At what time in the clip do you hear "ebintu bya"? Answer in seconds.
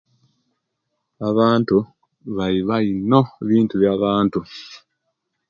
3.43-3.93